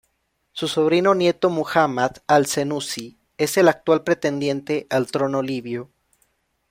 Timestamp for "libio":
5.43-5.91